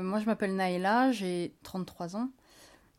Moi, 0.00 0.20
je 0.20 0.26
m'appelle 0.26 0.54
Naïla, 0.54 1.10
j'ai 1.10 1.54
33 1.62 2.16
ans. 2.16 2.28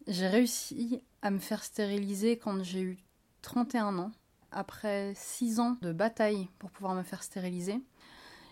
J'ai 0.07 0.25
réussi 0.27 1.03
à 1.21 1.29
me 1.29 1.37
faire 1.37 1.63
stériliser 1.63 2.37
quand 2.37 2.63
j'ai 2.63 2.81
eu 2.81 2.97
31 3.43 3.99
ans, 3.99 4.11
après 4.51 5.13
6 5.15 5.59
ans 5.59 5.77
de 5.83 5.91
bataille 5.93 6.49
pour 6.57 6.71
pouvoir 6.71 6.95
me 6.95 7.03
faire 7.03 7.21
stériliser. 7.21 7.79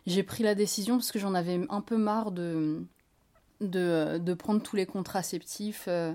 J'ai 0.05 0.21
pris 0.21 0.43
la 0.43 0.53
décision 0.53 0.97
parce 0.97 1.11
que 1.11 1.17
j'en 1.17 1.33
avais 1.33 1.65
un 1.69 1.81
peu 1.81 1.97
marre 1.97 2.31
de 2.31 2.85
prendre 4.37 4.61
tous 4.61 4.75
les 4.75 4.85
contraceptifs. 4.85 5.85
Euh, 5.87 6.13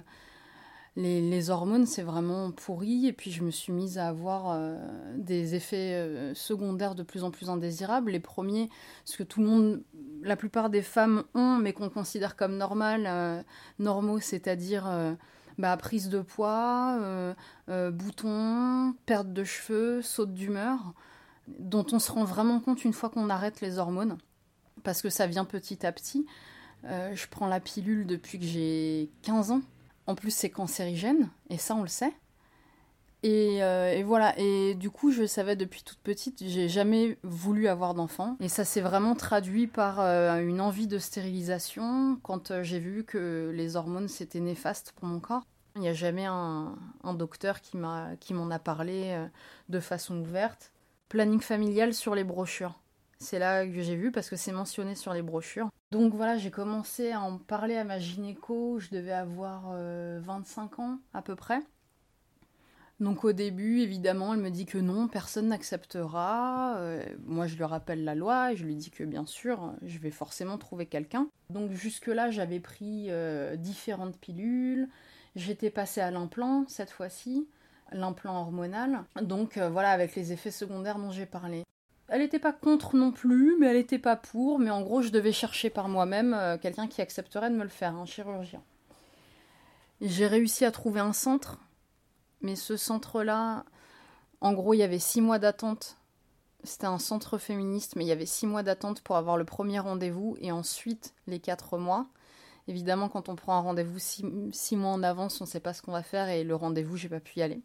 les, 0.96 1.50
hormones, 1.50 1.86
c'est 1.86 2.02
vraiment 2.02 2.50
pourri. 2.50 3.06
Et 3.06 3.12
puis, 3.12 3.30
je 3.30 3.42
me 3.42 3.50
suis 3.50 3.72
mise 3.72 3.98
à 3.98 4.08
avoir 4.08 4.50
euh, 4.50 4.76
des 5.16 5.54
effets 5.54 5.94
euh, 5.94 6.34
secondaires 6.34 6.94
de 6.94 7.02
plus 7.02 7.24
en 7.24 7.30
plus 7.30 7.48
indésirables. 7.48 8.10
Les 8.10 8.20
premiers, 8.20 8.68
ce 9.04 9.16
que 9.16 9.22
tout 9.22 9.40
le 9.40 9.46
monde, 9.46 9.82
la 10.22 10.36
plupart 10.36 10.70
des 10.70 10.82
femmes 10.82 11.24
ont, 11.34 11.56
mais 11.56 11.72
qu'on 11.72 11.90
considère 11.90 12.36
comme 12.36 12.56
normal, 12.56 13.44
normaux, 13.78 14.20
c'est-à-dire 14.20 15.16
bah, 15.60 15.76
prise 15.76 16.08
de 16.08 16.20
poids, 16.20 16.96
euh, 17.00 17.34
euh, 17.68 17.90
boutons, 17.90 18.94
perte 19.04 19.32
de 19.32 19.44
cheveux, 19.44 20.00
saute 20.00 20.32
d'humeur, 20.32 20.94
dont 21.58 21.84
on 21.92 21.98
se 21.98 22.10
rend 22.10 22.24
vraiment 22.24 22.60
compte 22.60 22.84
une 22.84 22.94
fois 22.94 23.10
qu'on 23.10 23.28
arrête 23.28 23.60
les 23.60 23.78
hormones, 23.78 24.16
parce 24.82 25.02
que 25.02 25.10
ça 25.10 25.26
vient 25.26 25.44
petit 25.44 25.84
à 25.86 25.92
petit. 25.92 26.26
Euh, 26.84 27.14
je 27.14 27.26
prends 27.28 27.46
la 27.46 27.60
pilule 27.60 28.06
depuis 28.06 28.38
que 28.38 28.46
j'ai 28.46 29.10
15 29.22 29.50
ans. 29.50 29.60
En 30.06 30.14
plus, 30.14 30.30
c'est 30.32 30.50
cancérigène, 30.50 31.28
et 31.50 31.58
ça, 31.58 31.74
on 31.74 31.82
le 31.82 31.88
sait. 31.88 32.12
Et, 33.22 33.56
et, 33.58 34.02
voilà, 34.02 34.32
et 34.38 34.74
du 34.74 34.88
coup, 34.88 35.12
je 35.12 35.26
savais 35.26 35.54
depuis 35.54 35.82
toute 35.82 35.98
petite, 35.98 36.42
j'ai 36.46 36.70
jamais 36.70 37.18
voulu 37.22 37.68
avoir 37.68 37.92
d'enfant. 37.92 38.38
Et 38.40 38.48
ça 38.48 38.64
s'est 38.64 38.80
vraiment 38.80 39.14
traduit 39.14 39.66
par 39.66 40.00
une 40.00 40.58
envie 40.58 40.86
de 40.86 40.98
stérilisation 40.98 42.18
quand 42.22 42.62
j'ai 42.62 42.78
vu 42.78 43.04
que 43.04 43.52
les 43.54 43.76
hormones 43.76 44.08
c'était 44.08 44.40
néfaste 44.40 44.92
pour 44.96 45.06
mon 45.06 45.20
corps. 45.20 45.42
Il 45.76 45.82
n'y 45.82 45.88
a 45.88 45.94
jamais 45.94 46.26
un, 46.26 46.76
docteur 47.14 47.60
qui 47.60 47.76
m'en 47.76 48.50
a 48.50 48.58
parlé 48.58 49.12
euh, 49.12 49.26
de 49.68 49.80
façon 49.80 50.18
ouverte. 50.20 50.72
Planning 51.08 51.40
familial 51.40 51.94
sur 51.94 52.14
les 52.14 52.24
brochures. 52.24 52.78
C'est 53.20 53.38
là 53.38 53.66
que 53.66 53.80
j'ai 53.80 53.96
vu 53.96 54.10
parce 54.10 54.28
que 54.28 54.36
c'est 54.36 54.52
mentionné 54.52 54.94
sur 54.94 55.12
les 55.12 55.22
brochures. 55.22 55.68
Donc 55.92 56.14
voilà, 56.14 56.38
j'ai 56.38 56.50
commencé 56.50 57.12
à 57.12 57.20
en 57.20 57.38
parler 57.38 57.76
à 57.76 57.84
ma 57.84 57.98
gynéco, 57.98 58.78
je 58.78 58.90
devais 58.90 59.12
avoir 59.12 59.72
25 60.22 60.78
euh, 60.78 60.82
ans 60.82 60.98
à 61.14 61.22
peu 61.22 61.36
près. 61.36 61.60
Donc 62.98 63.24
au 63.24 63.32
début, 63.32 63.80
évidemment, 63.80 64.34
elle 64.34 64.40
me 64.40 64.50
dit 64.50 64.66
que 64.66 64.78
non, 64.78 65.08
personne 65.08 65.48
n'acceptera. 65.48 66.76
Euh, 66.78 67.02
moi, 67.24 67.46
je 67.46 67.56
lui 67.56 67.64
rappelle 67.64 68.04
la 68.04 68.14
loi 68.14 68.52
et 68.52 68.56
je 68.56 68.64
lui 68.64 68.74
dis 68.74 68.90
que 68.90 69.04
bien 69.04 69.24
sûr, 69.24 69.72
je 69.82 69.98
vais 69.98 70.10
forcément 70.10 70.58
trouver 70.58 70.86
quelqu'un. 70.86 71.28
Donc 71.48 71.72
jusque-là, 71.72 72.30
j'avais 72.30 72.60
pris 72.60 73.10
différentes 73.56 74.18
pilules, 74.18 74.88
J'étais 75.36 75.70
passée 75.70 76.00
à 76.00 76.10
l'implant 76.10 76.64
cette 76.66 76.90
fois-ci, 76.90 77.48
l'implant 77.92 78.40
hormonal, 78.40 79.04
donc 79.22 79.56
euh, 79.56 79.68
voilà, 79.68 79.90
avec 79.90 80.16
les 80.16 80.32
effets 80.32 80.50
secondaires 80.50 80.98
dont 80.98 81.12
j'ai 81.12 81.26
parlé. 81.26 81.62
Elle 82.12 82.22
n'était 82.22 82.40
pas 82.40 82.52
contre 82.52 82.96
non 82.96 83.12
plus, 83.12 83.56
mais 83.58 83.68
elle 83.68 83.76
n'était 83.76 84.00
pas 84.00 84.16
pour, 84.16 84.58
mais 84.58 84.70
en 84.70 84.82
gros, 84.82 85.00
je 85.00 85.10
devais 85.10 85.30
chercher 85.30 85.70
par 85.70 85.88
moi-même 85.88 86.34
euh, 86.34 86.58
quelqu'un 86.58 86.88
qui 86.88 87.00
accepterait 87.00 87.50
de 87.50 87.54
me 87.54 87.62
le 87.62 87.68
faire, 87.68 87.94
un 87.94 88.04
chirurgien. 88.04 88.62
J'ai 90.00 90.26
réussi 90.26 90.64
à 90.64 90.72
trouver 90.72 90.98
un 90.98 91.12
centre, 91.12 91.60
mais 92.40 92.56
ce 92.56 92.76
centre-là, 92.76 93.64
en 94.40 94.52
gros, 94.54 94.74
il 94.74 94.78
y 94.78 94.82
avait 94.82 94.98
six 94.98 95.20
mois 95.20 95.38
d'attente. 95.38 95.98
C'était 96.64 96.86
un 96.86 96.98
centre 96.98 97.38
féministe, 97.38 97.94
mais 97.94 98.04
il 98.04 98.08
y 98.08 98.12
avait 98.12 98.26
six 98.26 98.46
mois 98.46 98.64
d'attente 98.64 99.02
pour 99.02 99.16
avoir 99.16 99.36
le 99.36 99.44
premier 99.44 99.78
rendez-vous 99.78 100.36
et 100.40 100.50
ensuite 100.50 101.14
les 101.28 101.38
quatre 101.38 101.78
mois. 101.78 102.08
Évidemment, 102.66 103.08
quand 103.08 103.28
on 103.28 103.36
prend 103.36 103.54
un 103.54 103.60
rendez-vous 103.60 104.00
six, 104.00 104.76
mois 104.76 104.90
en 104.90 105.02
avance, 105.04 105.40
on 105.40 105.44
ne 105.44 105.48
sait 105.48 105.60
pas 105.60 105.74
ce 105.74 105.80
qu'on 105.80 105.92
va 105.92 106.02
faire 106.02 106.28
et 106.28 106.42
le 106.42 106.56
rendez-vous, 106.56 106.96
j'ai 106.96 107.08
pas 107.08 107.20
pu 107.20 107.38
y 107.38 107.42
aller. 107.42 107.62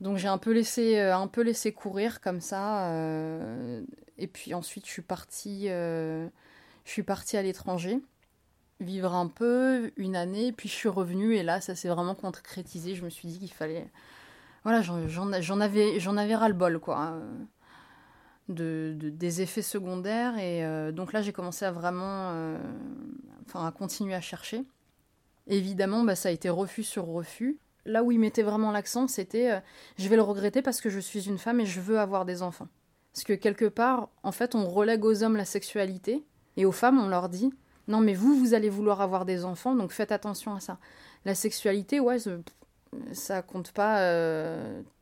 Donc 0.00 0.18
j'ai 0.18 0.28
un 0.28 0.38
peu 0.38 0.52
laissé, 0.52 0.98
euh, 0.98 1.16
un 1.16 1.26
peu 1.26 1.42
laissé 1.42 1.72
courir 1.72 2.20
comme 2.20 2.40
ça. 2.40 2.90
Euh, 2.90 3.82
et 4.18 4.26
puis 4.26 4.54
ensuite, 4.54 4.86
je 4.86 4.90
suis 4.90 5.02
partie, 5.02 5.68
euh, 5.70 6.28
je 6.84 6.90
suis 6.90 7.02
partie 7.02 7.36
à 7.36 7.42
l'étranger, 7.42 8.00
vivre 8.80 9.14
un 9.14 9.28
peu, 9.28 9.92
une 9.96 10.16
année. 10.16 10.52
Puis 10.52 10.68
je 10.68 10.74
suis 10.74 10.88
revenue 10.88 11.34
et 11.34 11.42
là, 11.42 11.60
ça 11.60 11.74
s'est 11.74 11.88
vraiment 11.88 12.14
concrétisé. 12.14 12.94
Je 12.94 13.04
me 13.04 13.10
suis 13.10 13.28
dit 13.28 13.38
qu'il 13.38 13.52
fallait, 13.52 13.88
voilà, 14.64 14.82
j'en 14.82 15.60
avais, 15.60 15.98
j'en 16.00 16.16
avais 16.16 16.34
ras 16.36 16.48
le 16.48 16.54
bol 16.54 16.78
quoi 16.78 17.18
de, 18.48 18.96
des 18.98 19.42
effets 19.42 19.62
secondaires. 19.62 20.38
Et 20.38 20.92
donc 20.92 21.12
là, 21.12 21.22
j'ai 21.22 21.32
commencé 21.32 21.64
à 21.64 21.72
vraiment, 21.72 22.56
enfin, 23.46 23.66
à 23.66 23.72
continuer 23.72 24.14
à 24.14 24.20
chercher. 24.20 24.64
évidemment, 25.46 26.04
bah, 26.04 26.16
ça 26.16 26.28
a 26.28 26.32
été 26.32 26.50
refus 26.50 26.84
sur 26.84 27.06
refus. 27.06 27.58
Là 27.86 28.02
où 28.02 28.12
il 28.12 28.18
mettait 28.18 28.42
vraiment 28.42 28.70
l'accent, 28.70 29.08
c'était 29.08 29.50
euh, 29.50 29.60
je 29.98 30.08
vais 30.08 30.16
le 30.16 30.22
regretter 30.22 30.62
parce 30.62 30.80
que 30.80 30.90
je 30.90 31.00
suis 31.00 31.28
une 31.28 31.38
femme 31.38 31.60
et 31.60 31.66
je 31.66 31.80
veux 31.80 31.98
avoir 31.98 32.24
des 32.24 32.42
enfants. 32.42 32.68
Parce 33.12 33.24
que 33.24 33.32
quelque 33.32 33.64
part, 33.64 34.10
en 34.22 34.32
fait, 34.32 34.54
on 34.54 34.68
relègue 34.68 35.04
aux 35.04 35.22
hommes 35.22 35.36
la 35.36 35.44
sexualité 35.44 36.24
et 36.56 36.66
aux 36.66 36.72
femmes, 36.72 37.00
on 37.00 37.08
leur 37.08 37.28
dit 37.28 37.52
non, 37.88 38.00
mais 38.00 38.14
vous, 38.14 38.34
vous 38.36 38.52
allez 38.52 38.68
vouloir 38.68 39.00
avoir 39.00 39.24
des 39.24 39.44
enfants, 39.44 39.74
donc 39.76 39.92
faites 39.92 40.10
attention 40.10 40.54
à 40.54 40.60
ça. 40.60 40.78
La 41.24 41.36
sexualité, 41.36 42.00
ouais, 42.00 42.16
ça 43.12 43.42
compte 43.42 43.70
pas 43.70 44.00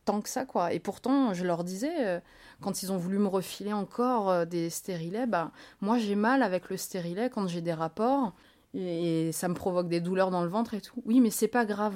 tant 0.05 0.21
que 0.21 0.29
ça, 0.29 0.45
quoi. 0.45 0.71
Et 0.71 0.79
pourtant, 0.79 1.33
je 1.33 1.43
leur 1.43 1.63
disais, 1.63 2.21
quand 2.61 2.83
ils 2.83 2.91
ont 2.91 2.97
voulu 2.97 3.17
me 3.17 3.27
refiler 3.27 3.73
encore 3.73 4.29
euh, 4.29 4.45
des 4.45 4.69
stérilets, 4.69 5.27
bah, 5.27 5.51
moi 5.81 5.97
j'ai 5.97 6.15
mal 6.15 6.43
avec 6.43 6.69
le 6.69 6.77
stérilet 6.77 7.29
quand 7.29 7.47
j'ai 7.47 7.61
des 7.61 7.73
rapports 7.73 8.33
et, 8.73 9.31
ça 9.31 9.47
me 9.47 9.53
provoque 9.53 9.87
des 9.87 10.01
douleurs 10.01 10.31
dans 10.31 10.43
le 10.43 10.49
ventre 10.49 10.73
et 10.73 10.81
tout. 10.81 11.01
Oui, 11.05 11.21
mais 11.21 11.29
c'est 11.29 11.47
pas 11.47 11.65
grave. 11.65 11.95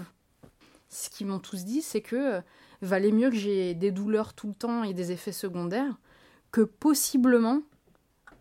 Ce 0.90 1.10
qu'ils 1.10 1.28
m'ont 1.28 1.40
tous 1.40 1.66
dit, 1.66 1.82
c'est 1.82 2.02
que 2.02 2.38
euh, 2.38 2.42
valait 2.82 3.12
mieux 3.12 3.30
que 3.30 3.36
j'ai 3.36 3.74
des 3.76 3.92
douleurs 3.92 4.34
tout 4.34 4.48
le 4.48 4.54
temps 4.54 4.84
et 4.84 4.94
des 4.94 5.12
effets 5.12 5.32
secondaires 5.32 5.98
que 6.52 6.62
possiblement 6.62 7.62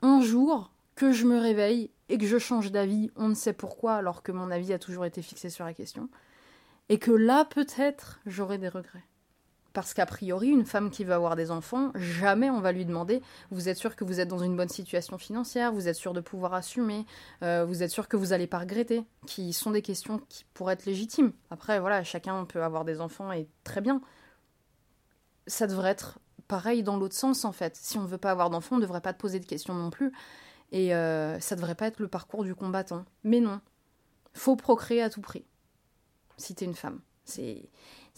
un 0.03 0.21
jour 0.21 0.73
que 0.95 1.13
je 1.13 1.27
me 1.27 1.39
réveille 1.39 1.91
et 2.09 2.19
que 2.19 2.27
je 2.27 2.39
change 2.39 2.73
d'avis, 2.73 3.11
on 3.17 3.29
ne 3.29 3.35
sait 3.35 3.53
pourquoi, 3.53 3.95
alors 3.95 4.23
que 4.23 4.33
mon 4.33 4.51
avis 4.51 4.73
a 4.73 4.79
toujours 4.79 5.05
été 5.05 5.21
fixé 5.23 5.51
sur 5.51 5.65
la 5.65 5.75
question, 5.75 6.09
et 6.89 6.99
que 6.99 7.11
là 7.11 7.45
peut-être 7.45 8.19
j'aurai 8.25 8.57
des 8.57 8.69
regrets. 8.69 9.05
Parce 9.73 9.93
qu'a 9.95 10.07
priori, 10.07 10.49
une 10.49 10.65
femme 10.65 10.91
qui 10.91 11.05
veut 11.05 11.13
avoir 11.13 11.37
des 11.37 11.51
enfants, 11.51 11.93
jamais 11.95 12.51
on 12.51 12.61
va 12.61 12.73
lui 12.73 12.85
demander 12.85 13.23
Vous 13.51 13.69
êtes 13.69 13.77
sûr 13.77 13.97
que 13.97 14.05
vous 14.05 14.19
êtes 14.19 14.29
dans 14.29 14.39
une 14.39 14.57
bonne 14.57 14.69
situation 14.69 15.19
financière 15.19 15.73
Vous 15.73 15.89
êtes 15.89 15.97
sûr 15.97 16.15
de 16.15 16.21
pouvoir 16.21 16.55
assumer 16.55 17.05
euh, 17.43 17.65
Vous 17.67 17.83
êtes 17.83 17.91
sûr 17.91 18.09
que 18.09 18.17
vous 18.17 18.29
n'allez 18.29 18.47
pas 18.47 18.59
regretter 18.59 19.05
Qui 19.27 19.53
sont 19.53 19.71
des 19.71 19.83
questions 19.83 20.21
qui 20.29 20.45
pourraient 20.55 20.73
être 20.73 20.87
légitimes. 20.87 21.33
Après, 21.51 21.81
voilà, 21.81 22.03
chacun 22.03 22.45
peut 22.45 22.63
avoir 22.63 22.85
des 22.85 23.01
enfants 23.01 23.31
et 23.31 23.47
très 23.63 23.81
bien. 23.81 24.01
Ça 25.47 25.67
devrait 25.67 25.91
être 25.91 26.19
pareil 26.49 26.83
dans 26.83 26.97
l'autre 26.97 27.15
sens, 27.15 27.45
en 27.45 27.53
fait. 27.53 27.77
Si 27.77 27.99
on 27.99 28.03
ne 28.03 28.09
veut 28.09 28.19
pas 28.19 28.31
avoir 28.31 28.51
d'enfants, 28.51 28.77
on 28.77 28.79
ne 28.79 28.83
devrait 28.83 29.03
pas 29.03 29.13
te 29.13 29.21
poser 29.21 29.39
de 29.39 29.47
questions 29.47 29.75
non 29.75 29.91
plus. 29.91 30.13
Et 30.73 30.95
euh, 30.95 31.39
ça 31.41 31.57
devrait 31.57 31.75
pas 31.75 31.87
être 31.87 32.01
le 32.01 32.09
parcours 32.09 32.43
du 32.43 32.55
combattant. 32.55 33.05
Mais 33.23 33.41
non. 33.41 33.61
Faut 34.33 34.57
procréer 34.57 35.03
à 35.03 35.11
tout 35.11 35.21
prix. 35.21 35.45
Si 36.37 36.55
t'es 36.55 36.65
une 36.65 36.75
femme. 36.75 37.01
C'est 37.25 37.69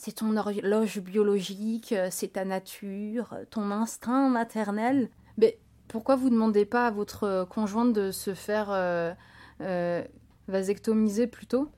c'est 0.00 0.12
ton 0.12 0.34
horloge 0.34 0.99
biologique, 1.00 1.93
euh, 1.93 2.09
c'est 2.11 2.28
ta 2.28 2.47
nature, 2.47 3.37
ton 3.50 3.71
instinct 3.71 4.31
maternel. 4.31 5.11
Mais 5.37 5.59
pourquoi 5.88 6.16
vous 6.16 6.31
demandez 6.31 6.65
pas 6.65 6.87
à 6.87 6.91
votre 6.91 7.25
euh, 7.25 7.44
conjointe 7.44 7.93
de 7.93 8.10
se 8.10 8.33
faire 8.33 8.69
euh, 8.71 10.03
vasectomiser 10.49 11.27
plutôt 11.27 11.69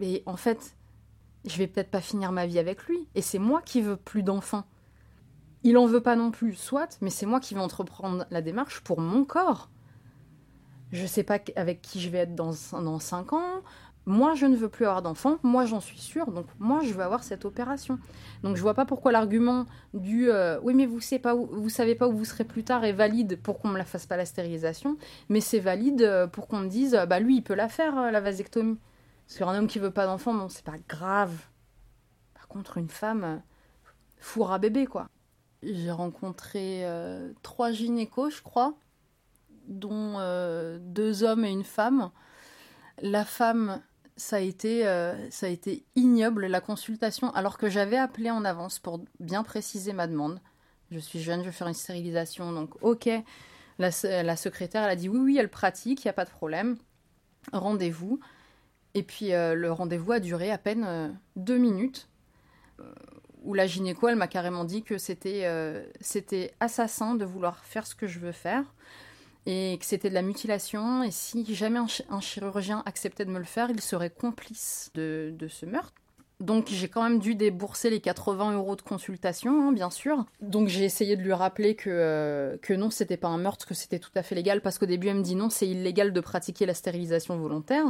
Mais 0.00 0.24
en 0.26 0.36
fait, 0.36 0.74
je 1.44 1.56
vais 1.58 1.68
peut-être 1.68 1.92
pas 1.92 2.00
finir 2.00 2.32
ma 2.32 2.44
vie 2.44 2.58
avec 2.58 2.82
lui, 2.86 3.06
et 3.14 3.22
c'est 3.22 3.38
moi 3.38 3.62
qui 3.62 3.82
veux 3.82 3.96
plus 3.96 4.24
d'enfants. 4.24 4.64
Il 5.62 5.78
en 5.78 5.86
veut 5.86 6.02
pas 6.02 6.16
non 6.16 6.32
plus, 6.32 6.54
soit, 6.54 6.98
mais 7.00 7.10
c'est 7.10 7.26
moi 7.26 7.38
qui 7.38 7.54
vais 7.54 7.60
entreprendre 7.60 8.26
la 8.32 8.42
démarche 8.42 8.80
pour 8.80 9.00
mon 9.00 9.24
corps. 9.24 9.70
Je 10.90 11.06
sais 11.06 11.22
pas 11.22 11.38
avec 11.54 11.82
qui 11.82 12.00
je 12.00 12.08
vais 12.08 12.18
être 12.18 12.34
dans, 12.34 12.52
dans 12.72 12.98
5 12.98 13.32
ans, 13.32 13.62
moi 14.08 14.34
je 14.34 14.46
ne 14.46 14.56
veux 14.56 14.70
plus 14.70 14.86
avoir 14.86 15.02
d'enfants, 15.02 15.36
moi 15.42 15.66
j'en 15.66 15.80
suis 15.80 15.98
sûre, 15.98 16.32
donc 16.32 16.46
moi 16.58 16.80
je 16.82 16.94
veux 16.94 17.02
avoir 17.02 17.22
cette 17.22 17.44
opération. 17.44 17.98
Donc 18.42 18.56
je 18.56 18.62
vois 18.62 18.72
pas 18.72 18.86
pourquoi 18.86 19.12
l'argument 19.12 19.66
du 19.92 20.30
euh, 20.30 20.58
oui 20.62 20.72
mais 20.72 20.86
vous 20.86 21.00
savez 21.00 21.20
pas 21.20 21.34
où, 21.36 21.46
vous 21.52 21.68
savez 21.68 21.94
pas 21.94 22.08
où 22.08 22.16
vous 22.16 22.24
serez 22.24 22.44
plus 22.44 22.64
tard 22.64 22.86
est 22.86 22.92
valide 22.92 23.38
pour 23.42 23.58
qu'on 23.58 23.68
me 23.68 23.76
la 23.76 23.84
fasse 23.84 24.06
pas 24.06 24.16
la 24.16 24.24
stérilisation, 24.24 24.96
mais 25.28 25.42
c'est 25.42 25.58
valide 25.58 26.00
euh, 26.00 26.26
pour 26.26 26.48
qu'on 26.48 26.60
me 26.60 26.68
dise 26.68 26.94
euh, 26.94 27.04
bah 27.04 27.20
lui 27.20 27.36
il 27.36 27.42
peut 27.42 27.54
la 27.54 27.68
faire 27.68 28.10
la 28.10 28.20
vasectomie. 28.20 28.78
Parce 29.26 29.38
qu'un 29.38 29.58
homme 29.58 29.66
qui 29.66 29.78
veut 29.78 29.90
pas 29.90 30.06
d'enfant, 30.06 30.32
bon 30.32 30.48
c'est 30.48 30.64
pas 30.64 30.78
grave. 30.88 31.36
Par 32.32 32.48
contre 32.48 32.78
une 32.78 32.88
femme 32.88 33.42
fourra 34.16 34.54
à 34.54 34.58
bébé 34.58 34.86
quoi. 34.86 35.08
J'ai 35.62 35.90
rencontré 35.90 36.86
trois 37.42 37.72
gynécos 37.72 38.36
je 38.36 38.42
crois, 38.42 38.72
dont 39.66 40.18
deux 40.80 41.24
hommes 41.24 41.44
et 41.44 41.50
une 41.50 41.64
femme. 41.64 42.10
La 43.02 43.24
femme 43.24 43.80
ça 44.18 44.36
a 44.36 44.40
été, 44.40 44.86
euh, 44.86 45.30
ça 45.30 45.46
a 45.46 45.48
été 45.48 45.86
ignoble 45.96 46.46
la 46.46 46.60
consultation, 46.60 47.30
alors 47.34 47.56
que 47.56 47.70
j'avais 47.70 47.96
appelé 47.96 48.30
en 48.30 48.44
avance 48.44 48.78
pour 48.78 49.00
bien 49.20 49.42
préciser 49.42 49.94
ma 49.94 50.06
demande. 50.06 50.40
Je 50.90 50.98
suis 50.98 51.20
jeune, 51.20 51.40
je 51.40 51.46
vais 51.46 51.52
faire 51.52 51.68
une 51.68 51.74
stérilisation, 51.74 52.52
donc 52.52 52.74
ok. 52.82 53.08
La, 53.78 53.90
secrétaire, 53.90 54.82
elle 54.82 54.90
a 54.90 54.96
dit 54.96 55.08
oui, 55.08 55.20
oui, 55.20 55.36
elle 55.38 55.48
pratique, 55.48 56.04
il 56.04 56.08
n'y 56.08 56.10
a 56.10 56.14
pas 56.14 56.24
de 56.24 56.30
problème. 56.30 56.76
rendez-vous. 57.52 58.18
Et 58.94 59.04
puis 59.04 59.28
le 59.30 59.70
rendez-vous 59.70 60.12
a 60.12 60.18
duré 60.18 60.50
à 60.50 60.58
peine 60.58 61.16
deux 61.36 61.58
minutes 61.58 62.08
où 63.42 63.54
la 63.54 63.66
gynéco, 63.66 64.08
elle 64.08 64.16
m'a 64.16 64.28
carrément 64.28 64.64
dit 64.64 64.82
que 64.82 64.94
euh, 65.26 65.86
c'était 66.00 66.54
assassin 66.60 67.14
de 67.14 67.24
vouloir 67.24 67.64
faire 67.64 67.86
ce 67.86 67.94
que 67.94 68.06
je 68.06 68.18
veux 68.18 68.32
faire 68.32 68.64
et 69.48 69.78
que 69.78 69.86
c'était 69.86 70.10
de 70.10 70.14
la 70.14 70.20
mutilation 70.20 71.02
et 71.02 71.10
si 71.10 71.54
jamais 71.54 71.78
un, 71.78 72.20
chirurgien 72.20 72.82
acceptait 72.84 73.24
de 73.24 73.30
me 73.30 73.38
le 73.38 73.46
faire, 73.46 73.70
il 73.70 73.80
serait 73.80 74.10
complice 74.10 74.90
de, 74.94 75.32
de 75.36 75.48
ce 75.48 75.64
meurtre. 75.64 75.94
Donc 76.38 76.68
j'ai 76.68 76.88
quand 76.88 77.02
même 77.02 77.18
dû 77.18 77.34
débourser 77.34 77.88
les 77.88 78.00
80 78.00 78.52
euros 78.52 78.76
de 78.76 78.82
consultation, 78.82 79.68
hein, 79.68 79.72
bien 79.72 79.88
sûr. 79.88 80.26
Donc 80.42 80.68
j'ai 80.68 80.84
essayé 80.84 81.16
de 81.16 81.22
lui 81.22 81.32
rappeler 81.32 81.76
que, 81.76 81.88
euh, 81.88 82.58
que 82.58 82.74
non, 82.74 82.90
c'était 82.90 83.16
pas 83.16 83.28
un 83.28 83.38
meurtre, 83.38 83.66
que 83.66 83.72
c'était 83.72 83.98
tout 83.98 84.10
à 84.14 84.22
fait 84.22 84.34
légal, 84.34 84.60
parce 84.60 84.78
qu'au 84.78 84.86
début 84.86 85.08
elle 85.08 85.16
me 85.16 85.22
dit 85.22 85.34
non, 85.34 85.48
c'est 85.48 85.66
illégal 85.66 86.12
de 86.12 86.20
pratiquer 86.20 86.66
la 86.66 86.74
stérilisation 86.74 87.38
volontaire. 87.38 87.86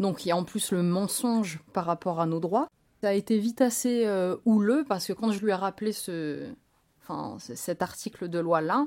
Donc 0.00 0.24
il 0.24 0.30
y 0.30 0.32
a 0.32 0.36
en 0.36 0.44
plus 0.44 0.72
le 0.72 0.82
mensonge 0.82 1.60
par 1.74 1.84
rapport 1.84 2.20
à 2.20 2.26
nos 2.26 2.40
droits. 2.40 2.68
Ça 3.02 3.10
a 3.10 3.12
été 3.12 3.38
vite 3.38 3.60
assez 3.60 4.06
euh, 4.06 4.36
houleux 4.46 4.86
parce 4.88 5.06
que 5.06 5.12
quand 5.12 5.30
je 5.30 5.44
lui 5.44 5.50
ai 5.50 5.54
rappelé 5.54 5.92
ce, 5.92 6.48
enfin, 7.02 7.36
cet 7.38 7.82
article 7.82 8.30
de 8.30 8.38
loi-là, 8.38 8.86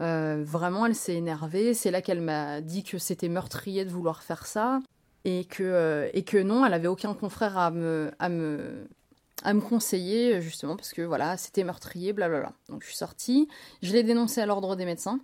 euh, 0.00 0.42
vraiment 0.44 0.86
elle 0.86 0.94
s'est 0.94 1.14
énervée. 1.14 1.74
C'est 1.74 1.90
là 1.90 2.02
qu'elle 2.02 2.20
m'a 2.20 2.60
dit 2.60 2.82
que 2.84 2.98
c'était 2.98 3.28
meurtrier 3.28 3.84
de 3.84 3.90
vouloir 3.90 4.22
faire 4.22 4.46
ça 4.46 4.80
et 5.24 5.44
que, 5.44 5.62
euh, 5.62 6.08
et 6.14 6.24
que 6.24 6.38
non, 6.38 6.64
elle 6.64 6.74
avait 6.74 6.88
aucun 6.88 7.14
confrère 7.14 7.58
à 7.58 7.70
me, 7.70 8.10
à 8.18 8.28
me, 8.28 8.88
à 9.42 9.52
me 9.52 9.60
conseiller 9.60 10.40
justement 10.40 10.76
parce 10.76 10.92
que 10.92 11.02
voilà, 11.02 11.36
c'était 11.36 11.64
meurtrier, 11.64 12.12
blablabla. 12.12 12.52
Donc 12.68 12.82
je 12.82 12.88
suis 12.88 12.96
sortie, 12.96 13.48
je 13.82 13.92
l'ai 13.92 14.02
dénoncé 14.02 14.40
à 14.40 14.46
l'ordre 14.46 14.76
des 14.76 14.86
médecins. 14.86 15.20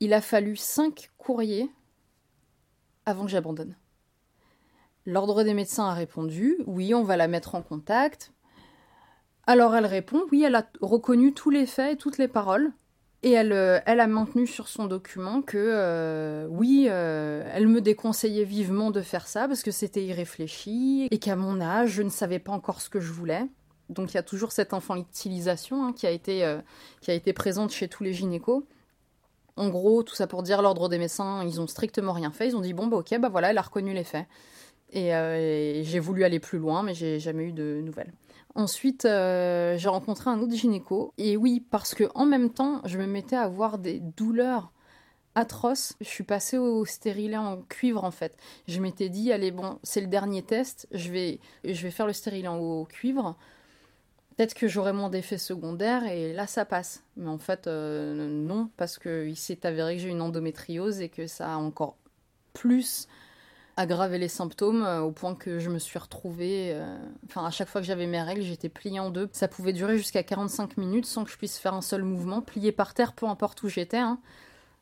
Il 0.00 0.12
a 0.12 0.20
fallu 0.20 0.56
cinq 0.56 1.10
courriers 1.16 1.70
avant 3.06 3.24
que 3.24 3.30
j'abandonne. 3.30 3.74
L'ordre 5.06 5.44
des 5.44 5.54
médecins 5.54 5.86
a 5.86 5.94
répondu 5.94 6.58
Oui, 6.66 6.94
on 6.94 7.02
va 7.04 7.16
la 7.16 7.28
mettre 7.28 7.54
en 7.54 7.62
contact. 7.62 8.32
Alors 9.46 9.76
elle 9.76 9.86
répond 9.86 10.24
Oui, 10.30 10.42
elle 10.42 10.54
a 10.54 10.66
reconnu 10.80 11.32
tous 11.32 11.50
les 11.50 11.66
faits 11.66 11.94
et 11.94 11.96
toutes 11.96 12.18
les 12.18 12.28
paroles. 12.28 12.72
Et 13.24 13.32
elle, 13.32 13.54
euh, 13.54 13.80
elle 13.86 14.00
a 14.00 14.06
maintenu 14.06 14.46
sur 14.46 14.68
son 14.68 14.84
document 14.84 15.40
que 15.40 15.56
euh, 15.56 16.46
oui, 16.50 16.88
euh, 16.90 17.42
elle 17.54 17.66
me 17.68 17.80
déconseillait 17.80 18.44
vivement 18.44 18.90
de 18.90 19.00
faire 19.00 19.26
ça 19.26 19.48
parce 19.48 19.62
que 19.62 19.70
c'était 19.70 20.04
irréfléchi 20.04 21.08
et 21.10 21.18
qu'à 21.18 21.34
mon 21.34 21.58
âge, 21.58 21.88
je 21.88 22.02
ne 22.02 22.10
savais 22.10 22.38
pas 22.38 22.52
encore 22.52 22.82
ce 22.82 22.90
que 22.90 23.00
je 23.00 23.10
voulais. 23.10 23.46
Donc 23.88 24.12
il 24.12 24.16
y 24.16 24.18
a 24.18 24.22
toujours 24.22 24.52
cette 24.52 24.74
infantilisation 24.74 25.86
hein, 25.86 25.92
qui, 25.94 26.06
a 26.06 26.10
été, 26.10 26.46
qui 27.00 27.10
a 27.10 27.14
été 27.14 27.32
présente 27.32 27.70
chez 27.70 27.88
tous 27.88 28.04
les 28.04 28.12
gynécos. 28.12 28.62
En 29.56 29.70
gros, 29.70 30.02
tout 30.02 30.14
ça 30.14 30.26
pour 30.26 30.42
dire 30.42 30.60
l'ordre 30.60 30.90
des 30.90 30.98
médecins, 30.98 31.42
ils 31.44 31.62
ont 31.62 31.66
strictement 31.66 32.12
rien 32.12 32.30
fait. 32.30 32.48
Ils 32.48 32.56
ont 32.56 32.60
dit 32.60 32.74
bon 32.74 32.88
bah 32.88 32.98
ok 32.98 33.18
bah 33.20 33.30
voilà, 33.30 33.50
elle 33.50 33.58
a 33.58 33.62
reconnu 33.62 33.94
les 33.94 34.04
faits. 34.04 34.26
Euh, 34.96 35.78
et, 35.80 35.84
j'ai 35.84 35.98
voulu 35.98 36.24
aller 36.24 36.40
plus 36.40 36.58
loin, 36.58 36.82
mais 36.82 36.94
j'ai 36.94 37.18
jamais 37.18 37.44
eu 37.44 37.52
de 37.52 37.80
nouvelles. 37.82 38.12
Ensuite, 38.54 39.04
euh, 39.04 39.76
j'ai 39.76 39.88
rencontré 39.88 40.30
un 40.30 40.40
autre 40.40 40.54
gynéco. 40.54 41.12
Et 41.18 41.36
oui, 41.36 41.64
parce 41.70 41.94
que 41.94 42.04
en 42.14 42.24
même 42.24 42.50
temps, 42.50 42.80
je 42.84 42.98
me 42.98 43.06
mettais 43.06 43.36
à 43.36 43.42
avoir 43.42 43.78
des 43.78 44.00
douleurs 44.00 44.72
atroces. 45.34 45.94
Je 46.00 46.06
suis 46.06 46.24
passée 46.24 46.58
au 46.58 46.84
stérilet 46.84 47.36
en 47.36 47.62
cuivre 47.62 48.04
en 48.04 48.10
fait. 48.12 48.36
Je 48.68 48.80
m'étais 48.80 49.08
dit, 49.08 49.32
allez, 49.32 49.50
bon, 49.50 49.78
c'est 49.82 50.00
le 50.00 50.06
dernier 50.06 50.42
test, 50.42 50.86
je 50.92 51.10
vais, 51.10 51.40
je 51.64 51.82
vais 51.82 51.90
faire 51.90 52.06
le 52.06 52.12
stérilet 52.12 52.48
en 52.48 52.84
cuivre. 52.84 53.36
Peut-être 54.36 54.54
que 54.54 54.66
j'aurai 54.66 54.92
moins 54.92 55.10
d'effets 55.10 55.38
secondaires 55.38 56.04
et 56.04 56.32
là 56.32 56.46
ça 56.46 56.64
passe. 56.64 57.04
Mais 57.16 57.28
en 57.28 57.38
fait, 57.38 57.66
euh, 57.66 58.28
non, 58.28 58.70
parce 58.76 58.98
qu'il 58.98 59.36
s'est 59.36 59.64
avéré 59.66 59.96
que 59.96 60.02
j'ai 60.02 60.10
une 60.10 60.22
endométriose 60.22 61.00
et 61.00 61.08
que 61.08 61.26
ça 61.26 61.54
a 61.54 61.56
encore 61.56 61.96
plus 62.52 63.08
aggraver 63.76 64.18
les 64.18 64.28
symptômes 64.28 64.82
euh, 64.82 65.00
au 65.00 65.10
point 65.10 65.34
que 65.34 65.58
je 65.58 65.70
me 65.70 65.78
suis 65.78 65.98
retrouvée. 65.98 66.72
Euh, 66.74 66.96
enfin, 67.26 67.44
à 67.44 67.50
chaque 67.50 67.68
fois 67.68 67.80
que 67.80 67.86
j'avais 67.86 68.06
mes 68.06 68.22
règles, 68.22 68.42
j'étais 68.42 68.68
pliée 68.68 69.00
en 69.00 69.10
deux. 69.10 69.28
Ça 69.32 69.48
pouvait 69.48 69.72
durer 69.72 69.98
jusqu'à 69.98 70.22
45 70.22 70.76
minutes 70.76 71.06
sans 71.06 71.24
que 71.24 71.30
je 71.30 71.36
puisse 71.36 71.58
faire 71.58 71.74
un 71.74 71.82
seul 71.82 72.02
mouvement, 72.02 72.40
pliée 72.40 72.72
par 72.72 72.94
terre, 72.94 73.12
peu 73.12 73.26
importe 73.26 73.62
où 73.62 73.68
j'étais, 73.68 73.98
hein, 73.98 74.18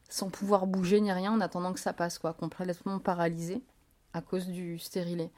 sans 0.08 0.30
pouvoir 0.30 0.66
bouger 0.66 1.00
ni 1.00 1.12
rien 1.12 1.32
en 1.32 1.40
attendant 1.40 1.72
que 1.72 1.80
ça 1.80 1.92
passe, 1.92 2.18
quoi, 2.18 2.32
complètement 2.32 2.98
paralysée 2.98 3.62
à 4.14 4.20
cause 4.20 4.46
du 4.46 4.78
stérilet. 4.78 5.30